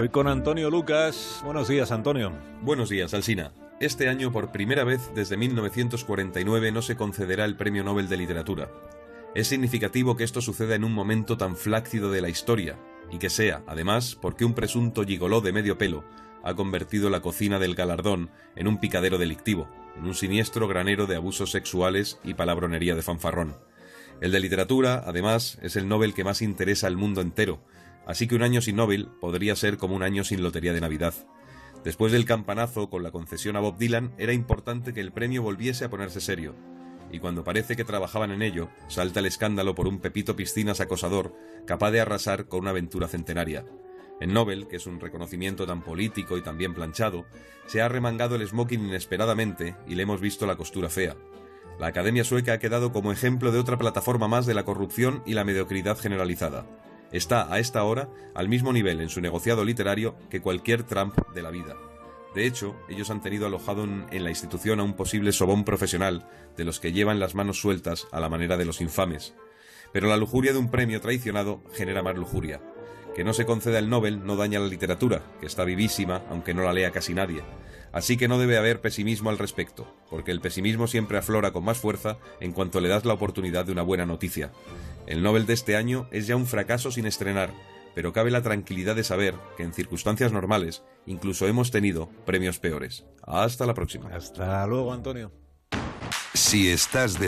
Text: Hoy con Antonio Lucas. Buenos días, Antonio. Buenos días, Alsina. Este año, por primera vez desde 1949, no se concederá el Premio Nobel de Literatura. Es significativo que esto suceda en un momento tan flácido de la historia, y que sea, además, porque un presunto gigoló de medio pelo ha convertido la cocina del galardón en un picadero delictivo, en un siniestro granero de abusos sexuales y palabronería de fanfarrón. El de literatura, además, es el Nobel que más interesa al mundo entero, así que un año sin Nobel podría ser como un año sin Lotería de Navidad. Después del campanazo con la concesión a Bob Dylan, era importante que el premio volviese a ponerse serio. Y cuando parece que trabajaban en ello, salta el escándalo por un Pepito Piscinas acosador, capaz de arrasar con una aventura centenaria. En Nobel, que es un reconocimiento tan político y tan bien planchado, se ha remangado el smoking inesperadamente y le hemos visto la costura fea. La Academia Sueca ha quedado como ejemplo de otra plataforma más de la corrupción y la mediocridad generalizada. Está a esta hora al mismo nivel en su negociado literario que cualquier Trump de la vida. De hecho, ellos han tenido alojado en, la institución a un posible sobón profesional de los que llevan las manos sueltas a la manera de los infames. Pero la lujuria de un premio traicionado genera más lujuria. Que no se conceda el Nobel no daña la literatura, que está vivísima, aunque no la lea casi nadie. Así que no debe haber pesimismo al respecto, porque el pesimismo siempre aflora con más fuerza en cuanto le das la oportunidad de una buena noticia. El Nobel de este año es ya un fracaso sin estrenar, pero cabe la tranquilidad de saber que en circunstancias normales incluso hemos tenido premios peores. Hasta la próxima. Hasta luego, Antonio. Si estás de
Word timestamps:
Hoy 0.00 0.08
con 0.08 0.28
Antonio 0.28 0.70
Lucas. 0.70 1.42
Buenos 1.44 1.68
días, 1.68 1.92
Antonio. 1.92 2.32
Buenos 2.62 2.88
días, 2.88 3.12
Alsina. 3.12 3.52
Este 3.80 4.08
año, 4.08 4.32
por 4.32 4.50
primera 4.50 4.82
vez 4.82 5.10
desde 5.14 5.36
1949, 5.36 6.72
no 6.72 6.80
se 6.80 6.96
concederá 6.96 7.44
el 7.44 7.54
Premio 7.54 7.84
Nobel 7.84 8.08
de 8.08 8.16
Literatura. 8.16 8.70
Es 9.34 9.48
significativo 9.48 10.16
que 10.16 10.24
esto 10.24 10.40
suceda 10.40 10.74
en 10.74 10.84
un 10.84 10.94
momento 10.94 11.36
tan 11.36 11.54
flácido 11.54 12.10
de 12.10 12.22
la 12.22 12.30
historia, 12.30 12.78
y 13.10 13.18
que 13.18 13.28
sea, 13.28 13.62
además, 13.66 14.16
porque 14.18 14.46
un 14.46 14.54
presunto 14.54 15.04
gigoló 15.04 15.42
de 15.42 15.52
medio 15.52 15.76
pelo 15.76 16.02
ha 16.42 16.54
convertido 16.54 17.10
la 17.10 17.20
cocina 17.20 17.58
del 17.58 17.74
galardón 17.74 18.30
en 18.56 18.68
un 18.68 18.80
picadero 18.80 19.18
delictivo, 19.18 19.68
en 19.98 20.06
un 20.06 20.14
siniestro 20.14 20.66
granero 20.66 21.08
de 21.08 21.16
abusos 21.16 21.50
sexuales 21.50 22.18
y 22.24 22.32
palabronería 22.32 22.94
de 22.94 23.02
fanfarrón. 23.02 23.58
El 24.22 24.32
de 24.32 24.40
literatura, 24.40 25.02
además, 25.06 25.58
es 25.60 25.76
el 25.76 25.88
Nobel 25.88 26.14
que 26.14 26.24
más 26.24 26.40
interesa 26.40 26.86
al 26.86 26.96
mundo 26.96 27.20
entero, 27.20 27.60
así 28.10 28.26
que 28.26 28.34
un 28.34 28.42
año 28.42 28.60
sin 28.60 28.74
Nobel 28.74 29.08
podría 29.20 29.54
ser 29.54 29.76
como 29.76 29.94
un 29.94 30.02
año 30.02 30.24
sin 30.24 30.42
Lotería 30.42 30.72
de 30.72 30.80
Navidad. 30.80 31.14
Después 31.84 32.10
del 32.10 32.24
campanazo 32.24 32.90
con 32.90 33.04
la 33.04 33.12
concesión 33.12 33.54
a 33.54 33.60
Bob 33.60 33.78
Dylan, 33.78 34.12
era 34.18 34.32
importante 34.32 34.92
que 34.92 35.00
el 35.00 35.12
premio 35.12 35.42
volviese 35.42 35.84
a 35.84 35.90
ponerse 35.90 36.20
serio. 36.20 36.56
Y 37.12 37.20
cuando 37.20 37.44
parece 37.44 37.76
que 37.76 37.84
trabajaban 37.84 38.32
en 38.32 38.42
ello, 38.42 38.68
salta 38.88 39.20
el 39.20 39.26
escándalo 39.26 39.76
por 39.76 39.86
un 39.86 40.00
Pepito 40.00 40.34
Piscinas 40.34 40.80
acosador, 40.80 41.36
capaz 41.68 41.92
de 41.92 42.00
arrasar 42.00 42.48
con 42.48 42.62
una 42.62 42.70
aventura 42.70 43.06
centenaria. 43.06 43.64
En 44.20 44.32
Nobel, 44.32 44.66
que 44.66 44.76
es 44.76 44.86
un 44.86 44.98
reconocimiento 44.98 45.64
tan 45.64 45.82
político 45.82 46.36
y 46.36 46.42
tan 46.42 46.58
bien 46.58 46.74
planchado, 46.74 47.26
se 47.66 47.80
ha 47.80 47.88
remangado 47.88 48.34
el 48.34 48.46
smoking 48.46 48.86
inesperadamente 48.86 49.76
y 49.86 49.94
le 49.94 50.02
hemos 50.02 50.20
visto 50.20 50.46
la 50.46 50.56
costura 50.56 50.90
fea. 50.90 51.16
La 51.78 51.86
Academia 51.86 52.24
Sueca 52.24 52.54
ha 52.54 52.58
quedado 52.58 52.90
como 52.90 53.12
ejemplo 53.12 53.52
de 53.52 53.60
otra 53.60 53.78
plataforma 53.78 54.26
más 54.26 54.46
de 54.46 54.54
la 54.54 54.64
corrupción 54.64 55.22
y 55.26 55.34
la 55.34 55.44
mediocridad 55.44 55.96
generalizada. 55.96 56.66
Está 57.12 57.52
a 57.52 57.58
esta 57.58 57.82
hora 57.84 58.08
al 58.34 58.48
mismo 58.48 58.72
nivel 58.72 59.00
en 59.00 59.08
su 59.08 59.20
negociado 59.20 59.64
literario 59.64 60.16
que 60.30 60.40
cualquier 60.40 60.84
Trump 60.84 61.16
de 61.34 61.42
la 61.42 61.50
vida. 61.50 61.76
De 62.34 62.46
hecho, 62.46 62.76
ellos 62.88 63.10
han 63.10 63.20
tenido 63.20 63.46
alojado 63.46 63.82
en, 63.82 64.22
la 64.22 64.30
institución 64.30 64.78
a 64.78 64.84
un 64.84 64.94
posible 64.94 65.32
sobón 65.32 65.64
profesional 65.64 66.28
de 66.56 66.64
los 66.64 66.78
que 66.78 66.92
llevan 66.92 67.18
las 67.18 67.34
manos 67.34 67.60
sueltas 67.60 68.06
a 68.12 68.20
la 68.20 68.28
manera 68.28 68.56
de 68.56 68.64
los 68.64 68.80
infames. 68.80 69.34
Pero 69.92 70.08
la 70.08 70.16
lujuria 70.16 70.52
de 70.52 70.58
un 70.58 70.70
premio 70.70 71.00
traicionado 71.00 71.62
genera 71.74 72.04
más 72.04 72.14
lujuria. 72.14 72.60
Que 73.16 73.24
no 73.24 73.32
se 73.32 73.46
conceda 73.46 73.80
el 73.80 73.90
Nobel 73.90 74.24
no 74.24 74.36
daña 74.36 74.60
la 74.60 74.68
literatura, 74.68 75.22
que 75.40 75.46
está 75.46 75.64
vivísima, 75.64 76.22
aunque 76.30 76.54
no 76.54 76.62
la 76.62 76.72
lea 76.72 76.92
casi 76.92 77.12
nadie. 77.12 77.42
Así 77.92 78.16
que 78.16 78.28
no 78.28 78.38
debe 78.38 78.56
haber 78.56 78.80
pesimismo 78.80 79.30
al 79.30 79.38
respecto, 79.38 79.92
porque 80.08 80.30
el 80.30 80.40
pesimismo 80.40 80.86
siempre 80.86 81.18
aflora 81.18 81.50
con 81.50 81.64
más 81.64 81.78
fuerza 81.78 82.18
en 82.38 82.52
cuanto 82.52 82.80
le 82.80 82.88
das 82.88 83.04
la 83.04 83.14
oportunidad 83.14 83.64
de 83.64 83.72
una 83.72 83.82
buena 83.82 84.06
noticia. 84.06 84.52
El 85.10 85.24
Nobel 85.24 85.44
de 85.44 85.54
este 85.54 85.74
año 85.74 86.06
es 86.12 86.28
ya 86.28 86.36
un 86.36 86.46
fracaso 86.46 86.92
sin 86.92 87.04
estrenar, 87.04 87.52
pero 87.96 88.12
cabe 88.12 88.30
la 88.30 88.42
tranquilidad 88.42 88.94
de 88.94 89.02
saber 89.02 89.34
que 89.56 89.64
en 89.64 89.74
circunstancias 89.74 90.30
normales 90.30 90.84
incluso 91.04 91.48
hemos 91.48 91.72
tenido 91.72 92.08
premios 92.24 92.60
peores. 92.60 93.04
Hasta 93.24 93.66
la 93.66 93.74
próxima. 93.74 94.08
Hasta 94.14 94.64
luego, 94.68 94.92
Antonio. 94.92 95.32
Si 96.32 96.70
estás 96.70 97.18
de 97.18 97.18